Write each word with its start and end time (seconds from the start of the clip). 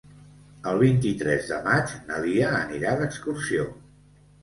El 0.71 0.81
vint-i-tres 0.83 1.45
de 1.53 1.61
maig 1.69 1.95
na 2.09 2.19
Lia 2.25 2.51
anirà 2.65 2.99
d'excursió. 3.05 3.73